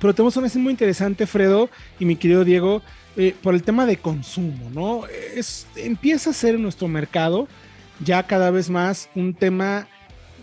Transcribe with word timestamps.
Pero 0.00 0.14
tenemos 0.14 0.36
una 0.36 0.48
muy 0.54 0.70
interesante, 0.70 1.26
Fredo 1.26 1.70
y 1.98 2.04
mi 2.04 2.16
querido 2.16 2.44
Diego, 2.44 2.82
eh, 3.16 3.34
por 3.42 3.54
el 3.54 3.62
tema 3.62 3.84
de 3.84 3.96
consumo, 3.96 4.70
¿no? 4.72 5.06
Es, 5.34 5.66
empieza 5.76 6.30
a 6.30 6.32
ser 6.32 6.54
en 6.54 6.62
nuestro 6.62 6.88
mercado 6.88 7.48
ya 8.04 8.22
cada 8.22 8.50
vez 8.50 8.70
más 8.70 9.10
un 9.14 9.34
tema 9.34 9.88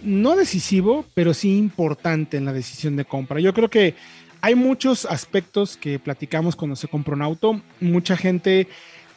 no 0.04 0.36
decisivo, 0.36 1.06
pero 1.14 1.34
sí 1.34 1.58
importante 1.58 2.38
en 2.38 2.46
la 2.46 2.54
decisión 2.54 2.96
de 2.96 3.06
compra. 3.06 3.40
Yo 3.40 3.54
creo 3.54 3.70
que 3.70 3.96
hay 4.42 4.56
muchos 4.56 5.06
aspectos 5.06 5.78
que 5.78 6.00
platicamos 6.00 6.56
cuando 6.56 6.76
se 6.76 6.88
compra 6.88 7.16
un 7.16 7.22
auto. 7.22 7.62
Mucha 7.80 8.18
gente 8.18 8.68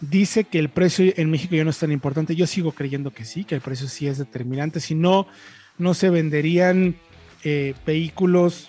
dice 0.00 0.44
que 0.44 0.58
el 0.58 0.68
precio 0.68 1.12
en 1.16 1.30
México 1.30 1.54
ya 1.54 1.64
no 1.64 1.70
es 1.70 1.78
tan 1.78 1.92
importante. 1.92 2.34
Yo 2.34 2.46
sigo 2.46 2.72
creyendo 2.72 3.10
que 3.10 3.24
sí, 3.24 3.44
que 3.44 3.54
el 3.54 3.60
precio 3.60 3.88
sí 3.88 4.06
es 4.06 4.18
determinante. 4.18 4.80
Si 4.80 4.94
no, 4.94 5.26
no 5.76 5.94
se 5.94 6.10
venderían 6.10 6.96
eh, 7.44 7.74
vehículos, 7.84 8.68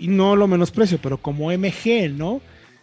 y 0.00 0.08
no 0.08 0.34
lo 0.34 0.48
menosprecio, 0.48 0.98
pero 1.00 1.18
como 1.18 1.52
MG, 1.52 2.10
¿no? 2.10 2.40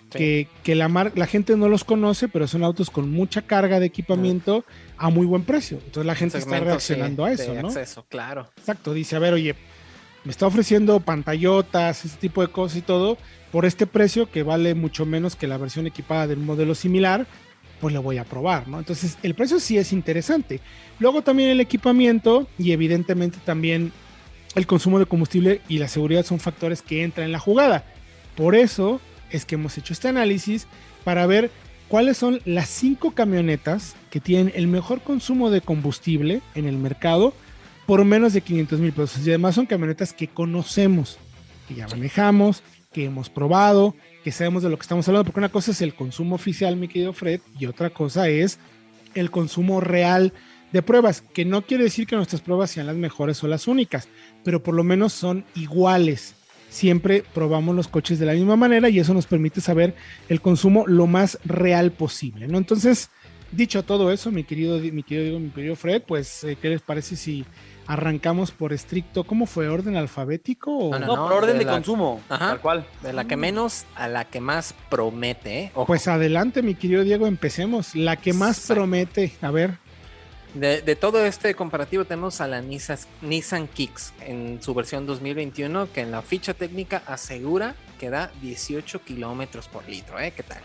Que, 0.10 0.48
la, 0.66 1.12
la 1.16 1.28
gente 1.28 1.58
no 1.58 1.68
los 1.68 1.84
conoce, 1.84 2.30
pero 2.30 2.48
son 2.48 2.64
autos 2.64 2.90
con 2.90 3.12
mucha 3.12 3.42
carga 3.42 3.80
de 3.82 3.88
equipamiento 3.88 4.64
a 4.98 5.10
muy 5.10 5.26
buen 5.26 5.44
precio. 5.44 5.80
Entonces 5.84 6.06
la 6.06 6.16
gente 6.16 6.38
está 6.38 6.60
reaccionando 6.62 7.26
a 7.26 7.34
eso, 7.34 7.54
¿no? 7.54 7.68
Acceso, 7.68 8.06
claro. 8.08 8.50
Exacto, 8.58 8.94
dice, 8.94 9.18
a 9.18 9.20
ver, 9.20 9.34
oye, 9.34 9.56
me 10.24 10.32
está 10.32 10.48
ofreciendo 10.48 11.00
pantallotas, 11.02 12.06
ese 12.06 12.18
tipo 12.18 12.42
de 12.42 12.48
cosas 12.48 12.78
y 12.78 12.82
todo, 12.82 13.18
por 13.52 13.66
este 13.66 13.86
precio 13.86 14.32
que 14.32 14.44
vale 14.44 14.76
mucho 14.76 15.06
menos 15.06 15.36
que 15.36 15.48
la 15.48 15.58
versión 15.58 15.88
equipada 15.88 16.28
del 16.28 16.40
modelo 16.40 16.74
similar, 16.74 17.28
pues 17.82 17.94
lo 17.94 18.02
voy 18.02 18.18
a 18.18 18.24
probar, 18.24 18.68
¿no? 18.68 18.80
Entonces 18.80 19.18
el 19.24 19.36
precio 19.36 19.60
sí 19.60 19.78
es 19.78 19.92
interesante. 19.92 20.62
Luego 21.00 21.22
también 21.22 21.50
el 21.50 21.60
equipamiento 21.60 22.48
y 22.58 22.72
evidentemente 22.72 23.40
también 23.44 23.92
el 24.58 24.68
consumo 24.68 25.00
de 25.00 25.06
combustible 25.06 25.62
y 25.68 25.78
la 25.78 25.88
seguridad 25.88 26.26
son 26.26 26.40
factores 26.40 26.82
que 26.82 27.04
entran 27.04 27.26
en 27.26 27.32
la 27.32 27.40
jugada. 27.40 27.86
Por 28.36 28.56
eso 28.56 29.00
es 29.30 29.46
que 29.46 29.56
hemos 29.56 29.78
hecho 29.78 29.94
este 29.94 30.08
análisis 30.08 30.68
para 31.04 31.26
ver 31.28 31.52
cuáles 31.88 32.18
son 32.18 32.42
las 32.46 32.68
cinco 32.68 33.12
camionetas 33.12 33.96
que 34.10 34.20
tienen 34.20 34.52
el 34.56 34.68
mejor 34.68 35.02
consumo 35.02 35.50
de 35.50 35.62
combustible 35.62 36.42
en 36.56 36.66
el 36.66 36.78
mercado 36.78 37.34
por 37.86 38.04
menos 38.04 38.34
de 38.34 38.42
500 38.42 38.80
mil 38.80 38.94
pesos. 38.94 39.26
Y 39.26 39.30
además 39.30 39.56
son 39.56 39.66
camionetas 39.66 40.12
que 40.12 40.28
conocemos, 40.28 41.18
que 41.68 41.76
ya 41.76 41.88
manejamos, 41.88 42.64
que 42.92 43.06
hemos 43.06 43.30
probado, 43.30 43.96
que 44.24 44.32
sabemos 44.32 44.64
de 44.64 44.70
lo 44.70 44.78
que 44.78 44.82
estamos 44.82 45.08
hablando, 45.08 45.26
porque 45.26 45.40
una 45.40 45.50
cosa 45.50 45.72
es 45.72 45.82
el 45.82 45.94
consumo 45.94 46.36
oficial, 46.36 46.76
mi 46.76 46.88
querido 46.88 47.14
Fred, 47.14 47.42
y 47.60 47.68
otra 47.68 47.92
cosa 47.92 48.28
es 48.28 48.60
el 49.14 49.32
consumo 49.32 49.82
real 49.82 50.34
de 50.72 50.82
pruebas, 50.82 51.22
que 51.22 51.46
no 51.46 51.62
quiere 51.64 51.86
decir 51.86 52.08
que 52.08 52.16
nuestras 52.16 52.42
pruebas 52.42 52.72
sean 52.72 52.88
las 52.88 52.96
mejores 52.96 53.44
o 53.44 53.48
las 53.48 53.68
únicas, 53.68 54.08
pero 54.44 54.62
por 54.62 54.76
lo 54.76 54.84
menos 54.84 55.14
son 55.14 55.46
iguales 55.56 56.36
siempre 56.70 57.24
probamos 57.34 57.76
los 57.76 57.88
coches 57.88 58.20
de 58.20 58.26
la 58.26 58.34
misma 58.34 58.56
manera 58.56 58.90
y 58.90 59.00
eso 59.00 59.14
nos 59.14 59.26
permite 59.26 59.62
saber 59.62 59.96
el 60.30 60.42
consumo 60.42 60.86
lo 60.88 61.08
más 61.08 61.40
real 61.46 61.92
posible, 61.92 62.48
¿no? 62.48 62.58
Entonces, 62.58 63.10
dicho 63.52 63.84
todo 63.84 64.12
eso, 64.12 64.32
mi 64.32 64.44
querido, 64.44 64.80
mi 64.80 65.04
querido, 65.04 65.40
mi 65.40 65.50
querido 65.50 65.76
Fred, 65.76 66.02
pues, 66.06 66.44
eh, 66.44 66.58
¿qué 66.62 66.70
les 66.70 66.82
parece 66.82 67.16
si 67.16 67.46
arrancamos 67.88 68.52
por 68.52 68.74
estricto, 68.74 69.24
¿cómo 69.24 69.46
fue? 69.46 69.70
¿Orden 69.70 69.96
alfabético? 69.96 70.92
No, 71.00 71.16
por 71.16 71.34
orden 71.34 71.58
de, 71.58 71.66
consumo, 71.66 72.22
tal 72.28 72.60
cual. 72.60 72.86
De 73.02 73.14
la 73.14 73.26
que 73.26 73.38
menos 73.38 73.86
a 73.96 74.10
la 74.10 74.26
que 74.26 74.42
más 74.42 74.76
promete. 74.90 75.60
¿eh? 75.60 75.72
Pues 75.88 76.08
adelante, 76.10 76.62
mi 76.62 76.76
querido 76.76 77.04
Diego, 77.04 77.28
empecemos. 77.28 77.96
La 77.96 78.18
que 78.18 78.34
más 78.34 78.68
promete, 78.68 79.32
a 79.42 79.52
ver. 79.52 79.78
De, 80.60 80.96
todo 80.96 81.24
este 81.24 81.54
comparativo 81.54 82.06
tenemos 82.06 82.42
a 82.42 82.48
la 82.48 82.62
Nissan, 82.62 83.68
Kicks 83.68 84.14
en 84.22 84.60
su 84.60 84.74
versión 84.74 85.06
2021 85.06 85.92
que 85.94 86.02
en 86.02 86.10
la 86.10 86.24
ficha 86.24 86.56
técnica 86.56 87.04
asegura 87.06 87.76
que 88.00 88.10
da 88.10 88.32
18 88.42 89.04
kilómetros 89.04 89.68
por 89.68 89.88
litro. 89.88 90.20
¿eh? 90.20 90.34
¿Qué 90.36 90.42
tal? 90.42 90.62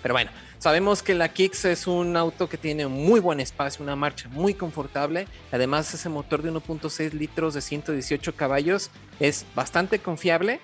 Pero 0.00 0.14
bueno, 0.14 0.30
sabemos 0.58 1.02
que 1.02 1.14
la 1.14 1.28
Kicks 1.28 1.66
es 1.66 1.86
un 1.86 2.16
auto 2.16 2.48
que 2.48 2.56
tiene 2.56 2.86
muy 2.86 3.20
buen 3.20 3.40
espacio, 3.40 3.82
una 3.82 3.94
marcha 3.94 4.28
muy 4.30 4.54
confortable. 4.54 5.26
Además, 5.52 5.92
ese 5.92 6.08
motor 6.08 6.40
de 6.40 6.52
1.6 6.52 7.12
litros 7.12 7.52
de 7.52 7.60
118 7.60 8.36
caballos 8.36 8.90
es 9.20 9.44
bastante 9.54 9.98
confiable. 9.98 10.60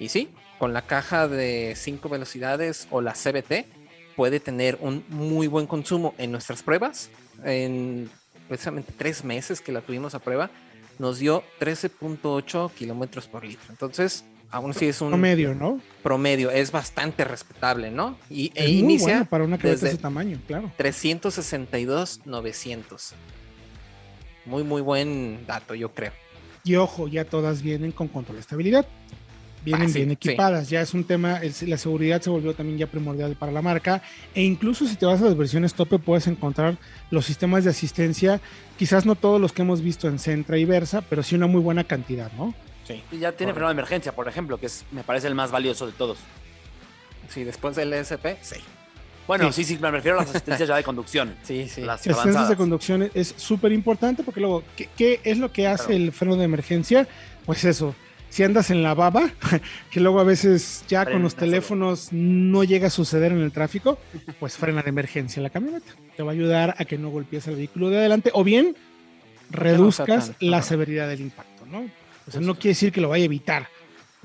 Y 0.00 0.08
sí, 0.08 0.30
con 0.58 0.72
la 0.72 0.82
caja 0.82 1.28
de 1.28 1.74
5 1.76 2.08
velocidades 2.08 2.88
o 2.90 3.00
la 3.00 3.12
CBT 3.12 3.75
puede 4.16 4.40
tener 4.40 4.78
un 4.80 5.04
muy 5.08 5.46
buen 5.46 5.66
consumo 5.66 6.14
en 6.18 6.32
nuestras 6.32 6.62
pruebas 6.62 7.10
en 7.44 8.08
precisamente 8.48 8.92
tres 8.96 9.24
meses 9.24 9.60
que 9.60 9.72
la 9.72 9.80
tuvimos 9.82 10.14
a 10.14 10.18
prueba, 10.20 10.50
nos 10.98 11.18
dio 11.18 11.44
13.8 11.60 12.72
kilómetros 12.72 13.26
por 13.26 13.44
litro. 13.44 13.66
Entonces, 13.70 14.24
aún 14.50 14.70
así 14.70 14.86
es 14.86 15.00
un 15.00 15.10
promedio, 15.10 15.54
¿no? 15.54 15.80
Promedio, 16.02 16.50
es 16.50 16.72
bastante 16.72 17.24
respetable, 17.24 17.90
¿no? 17.90 18.16
Y 18.30 18.52
e 18.54 18.70
inicia 18.70 19.24
para 19.24 19.44
una 19.44 19.58
de 19.58 19.72
ese 19.72 19.98
tamaño, 19.98 20.40
claro. 20.46 20.72
362 20.76 22.22
900. 22.24 23.14
Muy 24.46 24.62
muy 24.62 24.80
buen 24.80 25.44
dato, 25.46 25.74
yo 25.74 25.92
creo. 25.92 26.12
Y 26.64 26.76
ojo, 26.76 27.08
ya 27.08 27.24
todas 27.24 27.62
vienen 27.62 27.92
con 27.92 28.08
control 28.08 28.36
de 28.36 28.40
estabilidad 28.40 28.86
vienen 29.66 29.92
bien 29.92 30.10
equipadas. 30.12 30.70
Ya 30.70 30.80
es 30.80 30.94
un 30.94 31.04
tema, 31.04 31.40
la 31.66 31.76
seguridad 31.76 32.22
se 32.22 32.30
volvió 32.30 32.54
también 32.54 32.78
ya 32.78 32.86
primordial 32.86 33.36
para 33.36 33.52
la 33.52 33.60
marca. 33.60 34.00
E 34.34 34.42
incluso 34.42 34.86
si 34.86 34.96
te 34.96 35.04
vas 35.04 35.20
a 35.20 35.24
las 35.24 35.36
versiones 35.36 35.74
tope, 35.74 35.98
puedes 35.98 36.26
encontrar 36.28 36.78
los 37.10 37.26
sistemas 37.26 37.64
de 37.64 37.70
asistencia, 37.70 38.40
quizás 38.78 39.04
no 39.04 39.16
todos 39.16 39.40
los 39.40 39.52
que 39.52 39.62
hemos 39.62 39.82
visto 39.82 40.08
en 40.08 40.18
Centra 40.18 40.56
y 40.56 40.64
Versa, 40.64 41.02
pero 41.02 41.22
sí 41.22 41.34
una 41.34 41.48
muy 41.48 41.60
buena 41.60 41.84
cantidad, 41.84 42.30
¿no? 42.32 42.54
Sí. 42.86 43.02
Y 43.10 43.18
ya 43.18 43.32
tiene 43.32 43.52
freno 43.52 43.66
de 43.66 43.72
emergencia, 43.72 44.12
por 44.12 44.28
ejemplo, 44.28 44.58
que 44.58 44.66
es, 44.66 44.84
me 44.92 45.02
parece 45.02 45.26
el 45.26 45.34
más 45.34 45.50
valioso 45.50 45.86
de 45.86 45.92
todos. 45.92 46.18
Sí, 47.28 47.42
después 47.42 47.74
del 47.74 47.92
ESP, 47.92 48.26
sí. 48.40 48.56
Bueno, 49.26 49.50
sí, 49.50 49.64
sí, 49.64 49.76
me 49.80 49.90
refiero 49.90 50.16
a 50.16 50.20
las 50.20 50.30
asistencias 50.30 50.68
ya 50.68 50.76
de 50.76 50.84
conducción. 50.84 51.34
Sí, 51.42 51.68
sí. 51.68 51.80
Las 51.80 52.00
asistencias 52.00 52.48
de 52.48 52.56
conducción 52.56 53.10
es 53.12 53.34
súper 53.36 53.72
importante 53.72 54.22
porque 54.22 54.40
luego, 54.40 54.62
¿qué, 54.96 55.20
es 55.24 55.38
lo 55.38 55.52
que 55.52 55.66
hace 55.66 55.96
el 55.96 56.12
freno 56.12 56.36
de 56.36 56.44
emergencia? 56.44 57.08
Pues 57.44 57.64
eso, 57.64 57.94
si 58.28 58.42
andas 58.42 58.70
en 58.70 58.82
la 58.82 58.94
baba, 58.94 59.30
que 59.90 60.00
luego 60.00 60.20
a 60.20 60.24
veces 60.24 60.84
ya 60.88 61.04
con 61.04 61.22
los 61.22 61.34
teléfonos 61.34 62.12
no 62.12 62.64
llega 62.64 62.88
a 62.88 62.90
suceder 62.90 63.32
en 63.32 63.40
el 63.40 63.52
tráfico, 63.52 63.98
pues 64.38 64.56
frena 64.56 64.82
de 64.82 64.90
emergencia 64.90 65.42
la 65.42 65.50
camioneta. 65.50 65.92
Te 66.16 66.22
va 66.22 66.32
a 66.32 66.34
ayudar 66.34 66.74
a 66.78 66.84
que 66.84 66.98
no 66.98 67.10
golpees 67.10 67.46
el 67.48 67.56
vehículo 67.56 67.90
de 67.90 67.98
adelante 67.98 68.30
o 68.34 68.44
bien 68.44 68.76
reduzcas 69.50 70.32
la 70.40 70.62
severidad 70.62 71.08
del 71.08 71.20
impacto, 71.20 71.66
¿no? 71.66 71.88
O 72.26 72.30
sea, 72.30 72.40
no 72.40 72.54
quiere 72.54 72.70
decir 72.70 72.92
que 72.92 73.00
lo 73.00 73.08
vaya 73.08 73.22
a 73.22 73.26
evitar. 73.26 73.68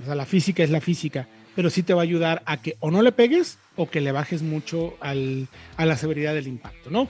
O 0.01 0.05
sea, 0.05 0.15
la 0.15 0.25
física 0.25 0.63
es 0.63 0.71
la 0.71 0.81
física, 0.81 1.27
pero 1.55 1.69
sí 1.69 1.83
te 1.83 1.93
va 1.93 2.01
a 2.01 2.03
ayudar 2.03 2.41
a 2.45 2.57
que 2.57 2.75
o 2.79 2.89
no 2.89 3.01
le 3.01 3.11
pegues 3.11 3.59
o 3.75 3.89
que 3.89 4.01
le 4.01 4.11
bajes 4.11 4.41
mucho 4.41 4.97
al, 4.99 5.47
a 5.77 5.85
la 5.85 5.95
severidad 5.95 6.33
del 6.33 6.47
impacto, 6.47 6.89
¿no? 6.89 7.07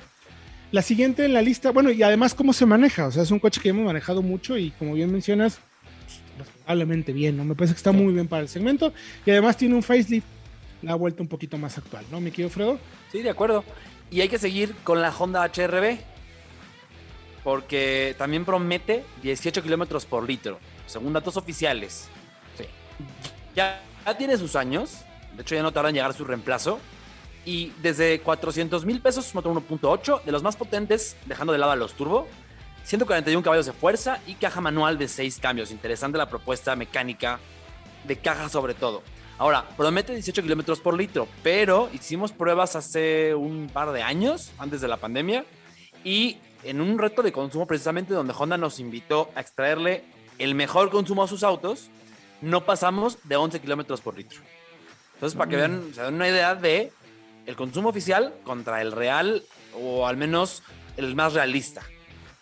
La 0.71 0.81
siguiente 0.81 1.25
en 1.25 1.33
la 1.33 1.41
lista, 1.41 1.71
bueno, 1.71 1.91
y 1.91 2.01
además 2.03 2.33
cómo 2.33 2.53
se 2.53 2.65
maneja, 2.65 3.07
o 3.07 3.11
sea, 3.11 3.23
es 3.23 3.31
un 3.31 3.39
coche 3.39 3.59
que 3.61 3.69
hemos 3.69 3.85
manejado 3.85 4.21
mucho 4.21 4.57
y 4.57 4.71
como 4.71 4.93
bien 4.93 5.11
mencionas, 5.11 5.59
razonablemente 6.45 7.13
bien, 7.13 7.37
¿no? 7.37 7.45
Me 7.45 7.55
parece 7.55 7.73
que 7.73 7.77
está 7.77 7.91
muy 7.91 8.13
bien 8.13 8.27
para 8.27 8.41
el 8.43 8.49
segmento 8.49 8.93
y 9.25 9.31
además 9.31 9.57
tiene 9.57 9.75
un 9.75 9.83
facelift, 9.83 10.25
la 10.81 10.95
vuelta 10.95 11.21
un 11.21 11.27
poquito 11.27 11.57
más 11.57 11.77
actual, 11.77 12.05
¿no? 12.11 12.19
¿Me 12.19 12.31
querido 12.31 12.49
Fredo? 12.49 12.79
Sí, 13.11 13.21
de 13.21 13.29
acuerdo. 13.29 13.63
Y 14.09 14.21
hay 14.21 14.29
que 14.29 14.37
seguir 14.37 14.75
con 14.83 15.01
la 15.01 15.09
Honda 15.09 15.43
HRB 15.43 15.99
porque 17.43 18.15
también 18.17 18.45
promete 18.45 19.03
18 19.23 19.63
kilómetros 19.63 20.05
por 20.05 20.27
litro, 20.27 20.59
según 20.85 21.13
datos 21.13 21.37
oficiales. 21.37 22.07
Sí. 22.57 22.65
Ya, 23.55 23.81
ya 24.05 24.17
tiene 24.17 24.37
sus 24.37 24.55
años, 24.55 24.99
de 25.35 25.41
hecho 25.41 25.55
ya 25.55 25.63
no 25.63 25.71
tarda 25.71 25.89
en 25.89 25.95
llegar 25.95 26.13
su 26.13 26.25
reemplazo. 26.25 26.79
Y 27.43 27.71
desde 27.81 28.19
400 28.19 28.85
mil 28.85 29.01
pesos, 29.01 29.33
motor 29.33 29.51
1.8, 29.53 30.23
de 30.23 30.31
los 30.31 30.43
más 30.43 30.55
potentes, 30.55 31.17
dejando 31.25 31.51
de 31.51 31.57
lado 31.57 31.71
a 31.71 31.75
los 31.75 31.93
turbo, 31.93 32.27
141 32.83 33.43
caballos 33.43 33.65
de 33.65 33.73
fuerza 33.73 34.19
y 34.27 34.35
caja 34.35 34.61
manual 34.61 34.97
de 34.97 35.07
6 35.07 35.39
cambios. 35.39 35.71
Interesante 35.71 36.17
la 36.17 36.29
propuesta 36.29 36.75
mecánica 36.75 37.39
de 38.05 38.17
caja 38.17 38.49
sobre 38.49 38.73
todo. 38.73 39.03
Ahora, 39.37 39.67
promete 39.75 40.13
18 40.13 40.43
kilómetros 40.43 40.79
por 40.79 40.95
litro, 40.95 41.27
pero 41.41 41.89
hicimos 41.93 42.31
pruebas 42.31 42.75
hace 42.75 43.33
un 43.33 43.69
par 43.73 43.91
de 43.91 44.03
años, 44.03 44.51
antes 44.59 44.81
de 44.81 44.87
la 44.87 44.97
pandemia, 44.97 45.45
y 46.03 46.37
en 46.63 46.79
un 46.79 46.99
reto 46.99 47.23
de 47.23 47.31
consumo 47.31 47.65
precisamente 47.65 48.13
donde 48.13 48.35
Honda 48.37 48.57
nos 48.57 48.79
invitó 48.79 49.31
a 49.35 49.41
extraerle 49.41 50.03
el 50.37 50.53
mejor 50.53 50.91
consumo 50.91 51.23
a 51.23 51.27
sus 51.27 51.43
autos, 51.43 51.89
no 52.41 52.65
pasamos 52.65 53.17
de 53.23 53.35
11 53.35 53.61
kilómetros 53.61 54.01
por 54.01 54.15
litro. 54.15 54.41
Entonces, 55.15 55.37
para 55.37 55.49
que 55.49 55.55
vean, 55.55 55.91
se 55.93 56.01
den 56.01 56.15
una 56.15 56.27
idea 56.27 56.55
de 56.55 56.91
el 57.45 57.55
consumo 57.55 57.89
oficial 57.89 58.33
contra 58.43 58.81
el 58.81 58.91
real, 58.91 59.43
o 59.75 60.07
al 60.07 60.17
menos 60.17 60.63
el 60.97 61.15
más 61.15 61.33
realista. 61.33 61.81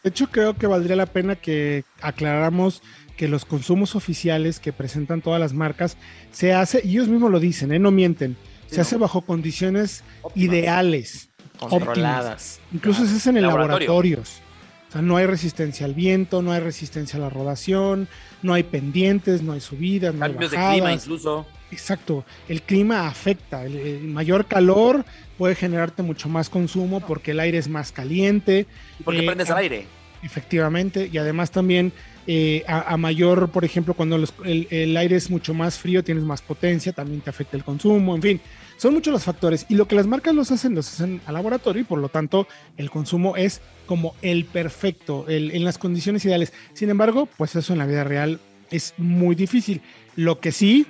De 0.03 0.09
hecho, 0.09 0.27
creo 0.27 0.55
que 0.55 0.67
valdría 0.67 0.95
la 0.95 1.05
pena 1.05 1.35
que 1.35 1.83
aclaráramos 2.01 2.81
que 3.17 3.27
los 3.27 3.43
consumos 3.43 3.95
oficiales 3.95 4.59
que 4.59 4.71
presentan 4.71 5.21
todas 5.21 5.41
las 5.41 5.53
marcas 5.53 5.97
se 6.31 6.53
hace, 6.53 6.81
y 6.85 6.91
ellos 6.91 7.09
mismos 7.09 7.31
lo 7.31 7.39
dicen, 7.39 7.73
¿eh? 7.73 7.79
no 7.79 7.91
mienten, 7.91 8.37
se 8.67 8.79
hace 8.79 8.95
bajo 8.95 9.21
condiciones 9.21 10.03
ideales, 10.35 11.29
controladas. 11.59 12.61
Incluso 12.71 13.05
se 13.05 13.17
hacen 13.17 13.35
en 13.35 13.43
laboratorios. 13.43 14.41
O 14.87 14.91
sea, 14.93 15.01
no 15.01 15.17
hay 15.17 15.25
resistencia 15.25 15.85
al 15.85 15.93
viento, 15.93 16.41
no 16.41 16.51
hay 16.51 16.61
resistencia 16.61 17.17
a 17.17 17.21
la 17.21 17.29
rodación, 17.29 18.07
no 18.41 18.53
hay 18.53 18.63
pendientes, 18.63 19.43
no 19.43 19.51
hay 19.51 19.59
subidas, 19.59 20.15
no 20.15 20.25
hay 20.25 20.33
bajadas. 20.33 20.51
de 20.51 20.71
clima 20.71 20.93
incluso. 20.93 21.45
Exacto, 21.71 22.25
el 22.47 22.61
clima 22.63 23.07
afecta, 23.07 23.63
el, 23.65 24.01
mayor 24.05 24.45
calor 24.45 25.05
puede 25.37 25.55
generarte 25.55 26.01
mucho 26.01 26.27
más 26.27 26.49
consumo 26.49 26.99
porque 26.99 27.31
el 27.31 27.39
aire 27.39 27.57
es 27.57 27.67
más 27.67 27.91
caliente. 27.91 28.65
Porque 29.03 29.23
prendes 29.23 29.49
el 29.49 29.57
aire. 29.57 29.85
Efectivamente, 30.21 31.09
y 31.11 31.17
además 31.17 31.51
también 31.51 31.93
eh, 32.27 32.63
a, 32.67 32.97
mayor, 32.97 33.49
por 33.49 33.63
ejemplo, 33.63 33.93
cuando 33.93 34.17
el, 34.43 34.97
aire 34.97 35.15
es 35.15 35.29
mucho 35.29 35.53
más 35.53 35.77
frío, 35.77 36.03
tienes 36.03 36.25
más 36.25 36.41
potencia, 36.41 36.91
también 36.91 37.21
te 37.21 37.29
afecta 37.29 37.55
el 37.55 37.63
consumo, 37.63 38.15
en 38.15 38.21
fin, 38.21 38.41
son 38.75 38.93
muchos 38.93 39.13
los 39.13 39.23
factores. 39.23 39.65
Y 39.69 39.75
lo 39.75 39.87
que 39.87 39.95
las 39.95 40.07
marcas 40.07 40.35
los 40.35 40.51
hacen, 40.51 40.75
los 40.75 40.91
hacen 40.91 41.21
al 41.25 41.35
laboratorio 41.35 41.81
y 41.81 41.85
por 41.85 41.99
lo 41.99 42.09
tanto 42.09 42.47
el 42.75 42.89
consumo 42.89 43.37
es 43.37 43.61
como 43.85 44.13
el 44.21 44.45
perfecto, 44.45 45.25
en 45.29 45.63
las 45.63 45.77
condiciones 45.77 46.25
ideales. 46.25 46.51
Sin 46.73 46.89
embargo, 46.89 47.27
pues 47.37 47.55
eso 47.55 47.71
en 47.73 47.79
la 47.79 47.85
vida 47.85 48.03
real 48.03 48.39
es 48.71 48.93
muy 48.97 49.35
difícil. 49.35 49.81
Lo 50.15 50.39
que 50.39 50.51
sí 50.51 50.85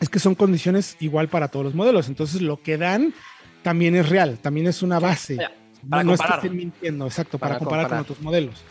es 0.00 0.08
que 0.08 0.18
son 0.18 0.34
condiciones 0.34 0.96
igual 1.00 1.28
para 1.28 1.48
todos 1.48 1.64
los 1.64 1.74
modelos. 1.74 2.08
Entonces 2.08 2.42
lo 2.42 2.62
que 2.62 2.76
dan 2.76 3.14
también 3.62 3.96
es 3.96 4.08
real, 4.08 4.38
también 4.38 4.66
es 4.66 4.82
una 4.82 4.98
base. 4.98 5.36
Para 5.88 6.02
no, 6.02 6.12
comparar. 6.12 6.36
es 6.36 6.40
que 6.40 6.46
estén 6.46 6.56
mintiendo, 6.56 7.06
exacto, 7.06 7.38
para, 7.38 7.58
comparar, 7.58 7.88
con 7.88 7.98
otros 7.98 8.20
modelos. 8.20 8.62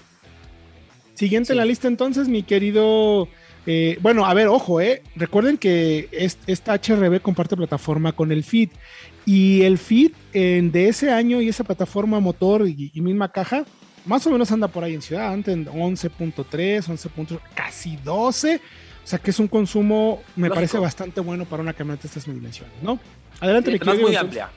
Siguiente 1.14 1.54
en 1.54 1.58
la 1.58 1.66
lista 1.66 1.88
entonces, 1.88 2.28
mi 2.28 2.44
querido... 2.44 3.28
Eh, 3.66 3.98
bueno, 4.02 4.26
a 4.26 4.34
ver, 4.34 4.48
ojo, 4.48 4.82
eh. 4.82 5.04
Recuerden 5.16 5.58
que 5.58 6.10
esta 6.48 6.74
HRB 6.74 7.22
comparte 7.22 7.56
plataforma 7.56 8.12
con 8.12 8.32
el 8.32 8.44
FIT 8.44 8.74
y 9.26 9.62
el 9.62 9.78
FIT 9.78 10.14
de 10.34 10.88
ese 10.90 11.12
año 11.12 11.40
y 11.40 11.48
esa 11.48 11.64
plataforma 11.64 12.20
motor 12.20 12.68
y, 12.68 12.92
misma 12.96 13.32
caja, 13.32 13.64
más 14.06 14.28
o 14.28 14.32
menos 14.32 14.52
anda 14.52 14.68
por 14.68 14.84
ahí 14.84 14.96
en 14.96 15.02
ciudad, 15.02 15.32
antes 15.32 15.54
en 15.54 15.66
11.3, 15.66 16.90
11. 16.90 17.10
casi 17.56 17.96
12. 17.98 18.60
O 19.04 19.08
sea 19.08 19.20
que 19.20 19.32
es 19.32 19.40
un 19.40 19.48
consumo, 19.48 20.24
me 20.36 20.50
parece 20.50 20.78
bastante 20.78 21.20
bueno 21.20 21.46
para 21.46 21.62
una 21.62 21.74
camioneta 21.74 22.04
de 22.04 22.08
estas 22.08 22.26
dimensiones, 22.26 22.74
¿no? 22.82 23.00
Adelante, 23.42 23.72
mi 23.72 23.80
querido. 23.80 23.98
Es 23.98 24.02
muy 24.02 24.16
amplia. 24.16 24.50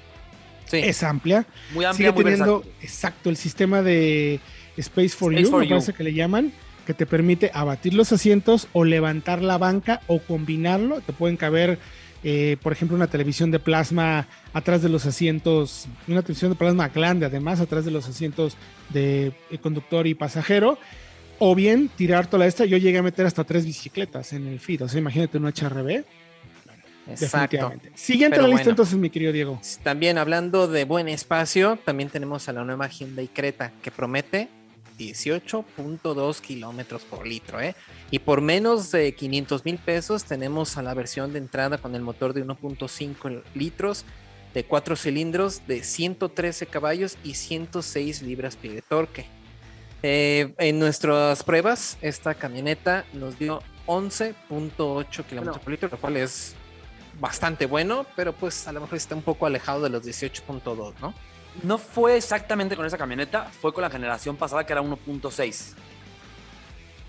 Sí. 0.67 0.79
Es 0.79 1.03
amplia. 1.03 1.47
Muy 1.73 1.85
amplia, 1.85 2.11
Sigue 2.11 2.23
teniendo, 2.23 2.65
exacto, 2.81 3.31
el 3.31 3.37
sistema 3.37 3.83
de 3.83 4.41
Space 4.77 5.11
for 5.11 5.35
You, 5.35 5.51
me 5.57 5.67
parece 5.67 5.93
que 5.93 6.05
le 6.05 6.15
llaman, 6.15 6.53
que 6.87 6.95
te 6.95 7.07
permite 7.07 7.51
abatir 7.55 7.95
los 7.95 8.13
asientos 8.13 8.69
o 8.73 8.85
levantar 8.85 9.43
la 9.43 9.59
banca 9.59 10.01
o 10.07 10.21
combinarlo. 10.21 11.01
Te 11.01 11.13
pueden 11.13 11.37
caber, 11.37 11.79
eh, 12.23 12.57
por 12.63 12.73
ejemplo, 12.73 12.97
una 12.97 13.09
televisión 13.09 13.51
de 13.51 13.59
plasma 13.59 14.29
atrás 14.53 14.83
de 14.83 14.89
los 14.89 15.07
asientos, 15.07 15.89
una 16.07 16.23
televisión 16.23 16.53
de 16.53 16.57
plasma 16.57 16.89
grande, 16.89 17.27
además, 17.27 17.61
atrás 17.61 17.85
de 17.85 17.91
los 17.91 18.09
asientos 18.09 18.57
de 18.91 19.33
eh, 19.51 19.59
conductor 19.59 20.07
y 20.07 20.15
pasajero. 20.15 20.79
O 21.39 21.55
bien 21.55 21.89
tirar 21.89 22.27
toda 22.27 22.47
esta. 22.47 22.65
Yo 22.65 22.79
llegué 22.79 22.99
a 22.99 23.03
meter 23.03 23.27
hasta 23.27 23.45
tres 23.45 23.65
bicicletas 23.65 24.33
en 24.33 24.47
el 24.47 24.59
feed. 24.59 24.83
O 24.83 24.89
sea, 24.89 24.99
imagínate 24.99 25.39
un 25.39 25.47
HRB. 25.47 26.05
Exacto. 27.09 27.73
Siguiente 27.95 28.41
la 28.41 28.49
lista 28.49 28.71
entonces, 28.71 28.97
mi 28.97 29.11
querido 29.11 29.33
Diego. 29.33 29.61
También 29.83 30.19
hablando 30.19 30.67
de 30.67 30.85
buen 30.85 31.09
espacio, 31.09 31.79
también 31.85 32.11
tenemos 32.11 32.49
a 32.49 32.53
la 32.53 32.65
nueva 32.65 32.89
Hyundai 32.89 33.29
Creta 33.29 33.73
que 33.81 33.91
promete 33.91 34.49
18.2 34.99 36.41
kilómetros 36.41 37.05
por 37.05 37.27
litro. 37.27 37.61
¿eh? 37.61 37.75
Y 38.11 38.19
por 38.21 38.41
menos 38.41 38.91
de 38.91 39.15
500 39.15 39.65
mil 39.65 39.79
pesos 39.79 40.25
tenemos 40.25 40.77
a 40.77 40.83
la 40.83 40.95
versión 40.95 41.33
de 41.33 41.39
entrada 41.39 41.79
con 41.79 41.95
el 41.95 42.03
motor 42.03 42.33
de 42.33 42.45
1.5 42.45 43.43
litros 43.55 44.05
de 44.55 44.65
4 44.65 44.97
cilindros 44.97 45.67
de 45.67 45.85
113 45.85 46.67
caballos 46.67 47.19
y 47.23 47.35
106 47.35 48.23
libras-pie 48.23 48.73
de 48.73 48.83
torque. 48.83 49.27
Eh, 50.03 50.55
en 50.59 50.79
nuestras 50.79 51.43
pruebas, 51.43 51.99
esta 52.01 52.35
camioneta 52.35 53.05
nos 53.13 53.39
dio 53.39 53.63
11.8 53.87 55.25
kilómetros 55.25 55.59
por 55.59 55.71
litro, 55.71 55.89
lo 55.91 55.99
cual 55.99 56.17
es 56.17 56.55
bastante 57.19 57.67
bueno, 57.67 58.07
pero 58.15 58.33
pues 58.33 58.69
a 58.69 58.73
lo 58.73 58.81
mejor 58.81 58.97
está 58.97 59.15
un 59.15 59.23
poco 59.23 59.47
alejado 59.47 59.83
de 59.83 59.91
los 59.91 60.05
18.2, 60.05 60.95
¿no? 61.01 61.15
no 61.63 61.79
fue 61.79 62.17
exactamente 62.17 62.77
con 62.77 62.87
esa 62.87 62.99
camioneta, 62.99 63.45
fue 63.61 63.73
con 63.73 63.83
la 63.83 63.91
generación 63.91 64.37
pasada 64.37 64.65
que 64.67 64.73
era 64.73 64.83
1.6. 64.83 65.75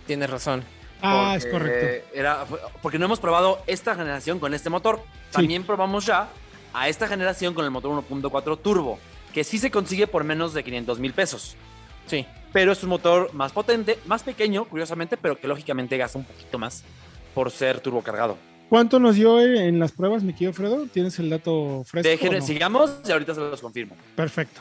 Tienes 0.05 0.29
razón. 0.29 0.63
Ah, 1.01 1.35
es 1.37 1.45
correcto. 1.45 2.07
Era, 2.13 2.45
porque 2.81 2.97
no 2.97 3.05
hemos 3.05 3.19
probado 3.19 3.61
esta 3.67 3.95
generación 3.95 4.39
con 4.39 4.53
este 4.53 4.69
motor. 4.69 5.01
También 5.31 5.63
probamos 5.63 6.05
ya 6.05 6.29
a 6.73 6.89
esta 6.89 7.07
generación 7.07 7.53
con 7.53 7.65
el 7.65 7.71
motor 7.71 7.91
1.4 7.91 8.61
turbo, 8.61 8.99
que 9.33 9.43
sí 9.43 9.57
se 9.57 9.69
consigue 9.69 10.07
por 10.07 10.23
menos 10.23 10.53
de 10.53 10.63
500 10.63 10.99
mil 10.99 11.13
pesos. 11.13 11.55
Sí. 12.07 12.25
Pero 12.53 12.71
es 12.71 12.81
un 12.83 12.89
motor 12.89 13.33
más 13.33 13.51
potente, 13.51 13.99
más 14.05 14.23
pequeño, 14.23 14.65
curiosamente, 14.65 15.17
pero 15.17 15.39
que 15.39 15.47
lógicamente 15.47 15.97
gasta 15.97 16.17
un 16.17 16.25
poquito 16.25 16.57
más 16.57 16.83
por 17.33 17.51
ser 17.51 17.79
turbo 17.79 18.01
cargado. 18.01 18.37
¿Cuánto 18.69 18.99
nos 18.99 19.15
dio 19.15 19.39
en 19.39 19.79
las 19.79 19.91
pruebas, 19.91 20.23
mi 20.23 20.33
querido 20.33 20.53
Fredo? 20.53 20.87
¿Tienes 20.87 21.17
el 21.19 21.29
dato 21.29 21.83
fresco? 21.85 22.09
Dejen, 22.09 22.41
sigamos 22.41 22.99
y 23.07 23.11
ahorita 23.11 23.33
se 23.33 23.39
los 23.39 23.61
confirmo. 23.61 23.95
Perfecto. 24.15 24.59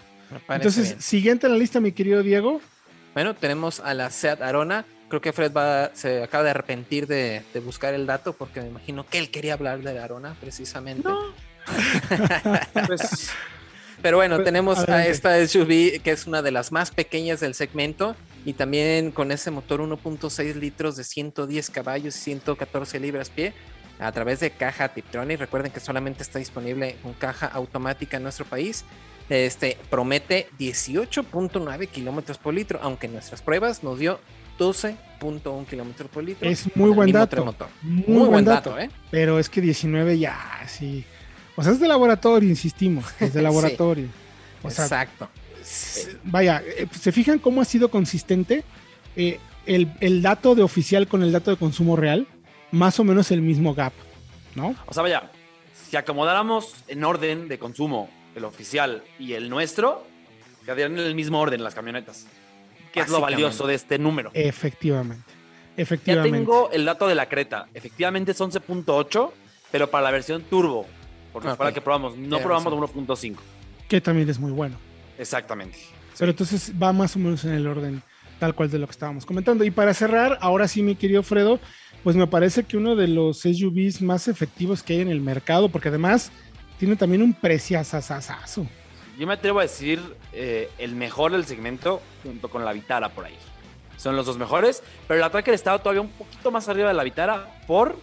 Entonces, 0.48 0.96
siguiente 0.98 1.46
en 1.46 1.52
la 1.52 1.58
lista, 1.58 1.80
mi 1.80 1.92
querido 1.92 2.22
Diego. 2.22 2.60
Bueno, 3.14 3.34
tenemos 3.34 3.80
a 3.80 3.94
la 3.94 4.10
Seat 4.10 4.42
Arona. 4.42 4.84
Creo 5.08 5.20
que 5.20 5.32
Fred 5.32 5.52
va, 5.52 5.90
se 5.94 6.22
acaba 6.22 6.44
de 6.44 6.50
arrepentir 6.50 7.06
de, 7.06 7.42
buscar 7.64 7.94
el 7.94 8.06
dato 8.06 8.32
porque 8.32 8.60
me 8.60 8.68
imagino 8.68 9.06
que 9.06 9.18
él 9.18 9.30
quería 9.30 9.54
hablar 9.54 9.80
de 9.80 9.94
la 9.94 10.04
Arona 10.04 10.36
precisamente. 10.40 11.08
Pues, 12.86 13.32
pero 14.02 14.18
bueno, 14.18 14.36
pues, 14.36 14.44
tenemos 14.44 14.88
a 14.88 15.06
esta 15.06 15.46
SUV 15.46 16.00
que 16.02 16.10
es 16.10 16.26
una 16.26 16.42
de 16.42 16.50
las 16.50 16.72
más 16.72 16.90
pequeñas 16.90 17.40
del 17.40 17.54
segmento 17.54 18.16
y 18.44 18.52
también 18.52 19.10
con 19.10 19.32
ese 19.32 19.50
motor 19.50 19.80
1.6 19.80 20.54
litros 20.54 20.96
de 20.96 21.04
110 21.04 21.70
caballos 21.70 22.16
y 22.16 22.20
114 22.20 23.00
libras 23.00 23.30
pie 23.30 23.52
a 23.98 24.12
través 24.12 24.40
de 24.40 24.50
caja 24.50 24.88
Tiptronic. 24.88 25.40
Recuerden 25.40 25.72
que 25.72 25.80
solamente 25.80 26.22
está 26.22 26.38
disponible 26.38 26.96
con 27.02 27.14
caja 27.14 27.46
automática 27.46 28.16
en 28.18 28.22
nuestro 28.22 28.44
país. 28.44 28.84
Este 29.28 29.76
promete 29.90 30.48
18.9 30.58 31.88
kilómetros 31.88 32.38
por 32.38 32.54
litro, 32.54 32.78
aunque 32.82 33.06
en 33.06 33.14
nuestras 33.14 33.42
pruebas 33.42 33.82
nos 33.82 33.98
dio 33.98 34.20
12.1 34.58 35.66
kilómetros 35.66 36.08
por 36.10 36.22
litro. 36.22 36.48
Es 36.48 36.74
muy 36.76 36.90
buen 36.90 37.10
dato. 37.10 37.44
Muy, 37.82 38.28
buen 38.28 38.44
dato, 38.44 38.78
¿eh? 38.78 38.90
Pero 39.10 39.38
es 39.38 39.48
que 39.48 39.60
19 39.60 40.18
ya, 40.18 40.38
sí. 40.68 41.04
O 41.56 41.62
sea, 41.62 41.72
es 41.72 41.80
de 41.80 41.88
laboratorio, 41.88 42.48
insistimos, 42.48 43.04
es 43.18 43.34
de 43.34 43.42
laboratorio. 43.42 44.08
exacto. 44.62 45.28
Vaya, 46.24 46.62
eh, 46.64 46.86
¿se 47.00 47.10
fijan 47.10 47.38
cómo 47.38 47.60
ha 47.60 47.64
sido 47.64 47.90
consistente 47.90 48.62
eh, 49.16 49.40
el, 49.64 49.92
el 50.00 50.22
dato 50.22 50.54
de 50.54 50.62
oficial 50.62 51.08
con 51.08 51.22
el 51.22 51.32
dato 51.32 51.50
de 51.50 51.56
consumo 51.56 51.96
real? 51.96 52.28
más 52.70 52.98
o 53.00 53.04
menos 53.04 53.30
el 53.30 53.42
mismo 53.42 53.74
gap, 53.74 53.92
¿no? 54.54 54.74
O 54.86 54.94
sea, 54.94 55.02
vaya, 55.02 55.30
si 55.88 55.96
acomodáramos 55.96 56.74
en 56.88 57.04
orden 57.04 57.48
de 57.48 57.58
consumo 57.58 58.10
el 58.34 58.44
oficial 58.44 59.02
y 59.18 59.32
el 59.32 59.48
nuestro, 59.48 60.06
quedarían 60.64 60.98
en 60.98 61.06
el 61.06 61.14
mismo 61.14 61.40
orden 61.40 61.62
las 61.62 61.74
camionetas. 61.74 62.26
¿Qué 62.92 63.00
es 63.00 63.08
lo 63.08 63.20
valioso 63.20 63.66
de 63.66 63.74
este 63.74 63.98
número? 63.98 64.30
Efectivamente. 64.34 65.24
Efectivamente. 65.76 66.30
Ya 66.30 66.36
tengo 66.36 66.70
el 66.70 66.84
dato 66.86 67.06
de 67.06 67.14
la 67.14 67.28
Creta. 67.28 67.68
Efectivamente 67.74 68.32
es 68.32 68.40
11.8, 68.40 69.30
pero 69.70 69.90
para 69.90 70.04
la 70.04 70.10
versión 70.10 70.42
turbo. 70.42 70.86
Porque 71.36 71.54
para 71.54 71.70
que 71.70 71.82
probamos. 71.82 72.16
No 72.16 72.38
probamos 72.38 72.72
1.5. 72.72 73.36
Que 73.86 74.00
también 74.00 74.26
es 74.30 74.38
muy 74.38 74.52
bueno. 74.52 74.78
Exactamente. 75.18 75.76
Pero 76.18 76.30
entonces 76.30 76.72
va 76.82 76.94
más 76.94 77.14
o 77.14 77.18
menos 77.18 77.44
en 77.44 77.52
el 77.52 77.66
orden 77.66 78.02
tal 78.40 78.54
cual 78.54 78.70
de 78.70 78.78
lo 78.78 78.86
que 78.86 78.92
estábamos 78.92 79.26
comentando. 79.26 79.62
Y 79.62 79.70
para 79.70 79.92
cerrar, 79.92 80.38
ahora 80.40 80.66
sí, 80.66 80.82
mi 80.82 80.94
querido 80.96 81.22
Fredo, 81.22 81.60
pues 82.02 82.16
me 82.16 82.26
parece 82.26 82.64
que 82.64 82.78
uno 82.78 82.96
de 82.96 83.08
los 83.08 83.40
SUVs 83.40 84.00
más 84.00 84.28
efectivos 84.28 84.82
que 84.82 84.94
hay 84.94 85.00
en 85.00 85.10
el 85.10 85.20
mercado, 85.20 85.68
porque 85.68 85.90
además 85.90 86.32
tiene 86.78 86.96
también 86.96 87.20
un 87.20 87.34
preciazazazazo. 87.34 88.66
Yo 89.18 89.26
me 89.26 89.34
atrevo 89.34 89.58
a 89.58 89.62
decir 89.62 90.00
eh, 90.32 90.70
el 90.78 90.94
mejor 90.94 91.32
del 91.32 91.44
segmento 91.44 92.00
junto 92.22 92.48
con 92.48 92.64
la 92.64 92.72
Vitara 92.72 93.10
por 93.10 93.26
ahí. 93.26 93.36
Son 93.98 94.16
los 94.16 94.24
dos 94.24 94.38
mejores, 94.38 94.82
pero 95.06 95.22
el 95.22 95.30
Tracker 95.30 95.52
estaba 95.52 95.80
todavía 95.80 96.00
un 96.00 96.08
poquito 96.08 96.50
más 96.50 96.66
arriba 96.70 96.88
de 96.88 96.94
la 96.94 97.04
Vitara 97.04 97.60
por 97.66 97.98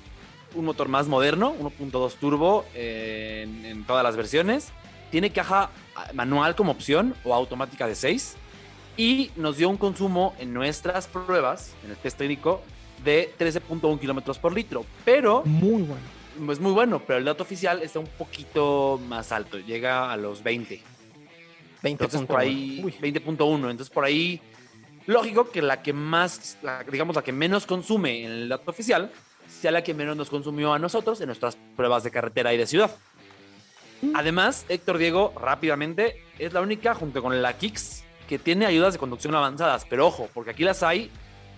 un 0.55 0.65
motor 0.65 0.87
más 0.87 1.07
moderno, 1.07 1.55
1.2 1.59 2.13
turbo 2.15 2.65
eh, 2.73 3.43
en, 3.43 3.65
en, 3.65 3.83
todas 3.83 4.03
las 4.03 4.15
versiones. 4.15 4.71
Tiene 5.11 5.31
caja 5.31 5.69
manual 6.13 6.55
como 6.55 6.71
opción 6.71 7.15
o 7.23 7.33
automática 7.33 7.87
de 7.87 7.95
6. 7.95 8.35
Y 8.95 9.31
nos 9.35 9.57
dio 9.57 9.69
un 9.69 9.77
consumo 9.77 10.35
en 10.39 10.53
nuestras 10.53 11.07
pruebas, 11.07 11.73
en 11.83 11.91
el 11.91 11.97
test 11.97 12.17
técnico, 12.17 12.61
de 13.03 13.33
13.1 13.37 13.99
kilómetros 13.99 14.39
por 14.39 14.53
litro. 14.53 14.85
Pero. 15.03 15.43
Muy 15.45 15.83
bueno. 15.83 16.51
Es 16.51 16.59
muy 16.59 16.71
bueno, 16.71 16.99
pero 17.05 17.19
el 17.19 17.25
dato 17.25 17.43
oficial 17.43 17.81
está 17.83 17.99
un 17.99 18.07
poquito 18.07 18.99
más 19.07 19.31
alto. 19.31 19.59
Llega 19.59 20.11
a 20.11 20.17
los 20.17 20.41
20. 20.41 20.81
20. 21.83 22.03
Entonces 22.03 22.27
por 22.27 22.39
ahí. 22.39 22.81
20.1. 22.81 23.55
Entonces 23.55 23.89
por 23.89 24.05
ahí. 24.05 24.41
Lógico 25.05 25.51
que 25.51 25.61
la 25.61 25.83
que 25.83 25.91
más, 25.91 26.57
digamos, 26.89 27.15
la 27.15 27.23
que 27.23 27.33
menos 27.33 27.65
consume 27.65 28.23
en 28.23 28.31
el 28.31 28.49
dato 28.49 28.71
oficial 28.71 29.11
sea 29.61 29.71
la 29.71 29.83
que 29.83 29.93
menos 29.93 30.17
nos 30.17 30.29
consumió 30.29 30.73
a 30.73 30.79
nosotros 30.79 31.21
en 31.21 31.27
nuestras 31.27 31.57
pruebas 31.75 32.03
de 32.03 32.11
carretera 32.11 32.53
y 32.53 32.57
de 32.57 32.67
ciudad. 32.67 32.91
Además, 34.13 34.65
Héctor 34.67 34.97
Diego, 34.97 35.33
rápidamente, 35.39 36.21
es 36.37 36.51
la 36.51 36.61
única, 36.61 36.93
junto 36.93 37.21
con 37.21 37.41
la 37.41 37.57
Kicks, 37.57 38.03
que 38.27 38.37
tiene 38.37 38.65
ayudas 38.65 38.93
de 38.93 38.99
conducción 38.99 39.33
avanzadas. 39.33 39.85
Pero 39.89 40.07
ojo, 40.07 40.29
porque 40.33 40.51
aquí 40.51 40.63
las 40.63 40.83
hay 40.83 41.09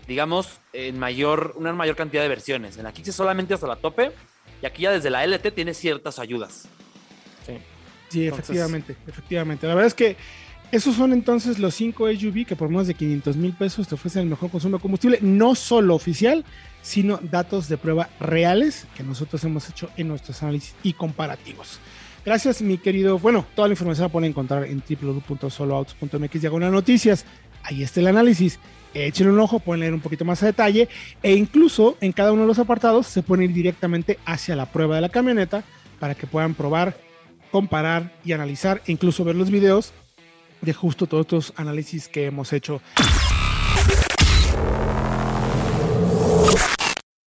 digamos, 0.08 0.60
en 0.74 1.00
mayor, 1.00 1.54
una 1.56 1.74
mayor 1.74 1.96
cantidad 1.96 2.22
de 2.22 2.30
versiones. 2.30 2.78
En 2.78 2.84
la 2.84 2.92
Kicks 2.92 3.16
solamente 3.16 3.54
hasta 3.54 3.68
la 3.68 3.76
tope 3.76 4.12
Y 4.62 4.66
aquí 4.66 4.84
ya 4.84 4.92
desde 4.92 5.10
la 5.10 5.26
LT 5.26 5.52
tiene 5.54 5.74
ciertas 5.74 6.20
ayudas. 6.20 6.68
Sí, 7.46 7.58
sí 8.10 8.28
efectivamente, 8.28 8.96
efectivamente. 9.08 9.68
La 9.68 9.76
verdad 9.76 9.88
es 9.88 9.94
que 9.94 10.16
esos 10.72 10.96
son 10.96 11.14
entonces 11.14 11.60
los 11.60 11.76
5 11.76 12.08
SUV 12.14 12.46
que 12.46 12.56
por 12.56 12.70
más 12.70 12.88
de 12.88 12.94
500 12.94 13.36
mil 13.38 13.54
pesos 13.54 13.88
te 13.88 13.96
ofrecen 13.96 14.24
el 14.24 14.30
mejor 14.30 14.50
consumo 14.50 14.78
de 14.78 14.82
combustible, 14.82 15.20
no 15.22 15.56
solo 15.56 15.96
oficial, 15.96 16.44
sino 16.82 17.20
datos 17.22 17.68
de 17.68 17.78
prueba 17.78 18.10
reales 18.20 18.88
que 18.96 19.04
nosotros 19.04 19.44
hemos 19.44 19.70
hecho 19.70 19.90
en 19.98 20.08
nuestros 20.08 20.42
análisis 20.44 20.76
y 20.84 20.94
comparativos. 20.94 21.80
Gracias, 22.26 22.62
mi 22.62 22.78
querido. 22.78 23.20
Bueno, 23.20 23.46
toda 23.56 23.68
la 23.68 23.74
información 23.74 24.06
la 24.06 24.12
pueden 24.12 24.32
encontrar 24.32 24.66
en 24.66 24.82
www.soloautos.mx 24.88 26.42
diagonal 26.42 26.72
noticias. 26.72 27.26
Ahí 27.64 27.84
está 27.84 28.00
el 28.00 28.08
análisis. 28.08 28.60
Échenle 28.94 29.34
un 29.34 29.40
ojo, 29.40 29.60
pueden 29.60 29.82
leer 29.82 29.94
un 29.94 30.00
poquito 30.00 30.26
más 30.26 30.42
a 30.42 30.48
detalle 30.48 30.88
e 31.22 31.34
incluso 31.34 31.98
en 32.02 32.14
cada 32.14 32.32
uno 32.32 32.44
de 32.44 32.48
los 32.48 32.60
apartados 32.60 33.08
se 33.08 33.24
pueden 33.24 33.46
ir 33.46 33.54
directamente 33.54 34.20
hacia 34.26 34.56
la 34.56 34.72
prueba 34.72 34.96
de 34.96 35.02
la 35.02 35.10
camioneta 35.10 35.64
para 36.00 36.16
que 36.16 36.28
puedan 36.28 36.54
probar, 36.54 36.98
comparar 37.52 38.14
y 38.24 38.32
analizar 38.32 38.82
e 38.88 38.92
incluso 38.92 39.24
ver 39.24 39.36
los 39.36 39.52
videos 39.52 39.94
de 40.66 40.74
justo 40.74 41.08
todos 41.08 41.22
estos 41.22 41.54
análisis 41.56 42.08
que 42.08 42.26
hemos 42.26 42.52
hecho. 42.52 42.82